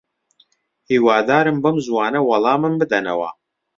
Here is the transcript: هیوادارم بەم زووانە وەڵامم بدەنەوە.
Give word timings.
هیوادارم 0.89 1.57
بەم 1.63 1.75
زووانە 1.85 2.19
وەڵامم 2.23 2.73
بدەنەوە. 2.81 3.29